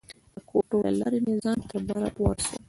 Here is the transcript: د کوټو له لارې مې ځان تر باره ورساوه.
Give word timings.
د 0.33 0.37
کوټو 0.49 0.77
له 0.85 0.91
لارې 0.99 1.19
مې 1.25 1.33
ځان 1.43 1.57
تر 1.69 1.81
باره 1.87 2.09
ورساوه. 2.21 2.57